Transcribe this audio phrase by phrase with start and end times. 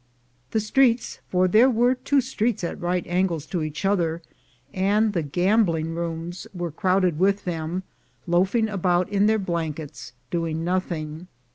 [0.49, 4.23] The streets— for there were two streets at right angles to each other—
[4.89, 7.83] and the gambling rooms were crowded with them,
[8.25, 11.27] loafing about in their blankets doing nothing.